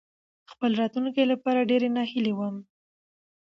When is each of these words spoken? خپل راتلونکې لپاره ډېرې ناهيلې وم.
خپل 0.51 0.71
راتلونکې 0.81 1.23
لپاره 1.31 1.67
ډېرې 1.69 1.89
ناهيلې 1.95 2.33
وم. 2.35 2.55